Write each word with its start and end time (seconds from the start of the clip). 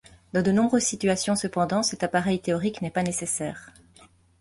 Dans 0.33 0.41
de 0.41 0.51
nombreuses 0.51 0.81
situations 0.81 1.35
cependant, 1.35 1.83
cet 1.83 2.01
appareil 2.01 2.39
théorique 2.41 2.81
n'est 2.81 2.89
pas 2.89 3.03
nécessaire. 3.03 3.71